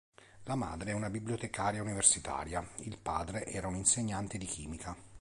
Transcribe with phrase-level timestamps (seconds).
[0.45, 4.95] La madre è una bibliotecaria universitaria, il padre era un insegnante di chimica.